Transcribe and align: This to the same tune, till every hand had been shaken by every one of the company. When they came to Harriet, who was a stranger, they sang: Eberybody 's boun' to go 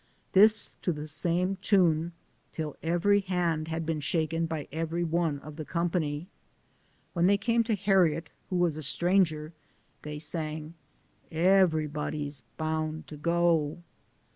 This 0.31 0.77
to 0.81 0.91
the 0.91 1.05
same 1.05 1.57
tune, 1.57 2.13
till 2.51 2.75
every 2.81 3.19
hand 3.19 3.67
had 3.67 3.85
been 3.85 3.99
shaken 3.99 4.47
by 4.47 4.67
every 4.71 5.03
one 5.03 5.37
of 5.41 5.57
the 5.57 5.63
company. 5.63 6.25
When 7.13 7.27
they 7.27 7.37
came 7.37 7.63
to 7.65 7.75
Harriet, 7.75 8.31
who 8.49 8.55
was 8.55 8.77
a 8.77 8.81
stranger, 8.81 9.53
they 10.01 10.17
sang: 10.17 10.73
Eberybody 11.31 12.27
's 12.27 12.41
boun' 12.57 13.03
to 13.05 13.15
go 13.15 13.83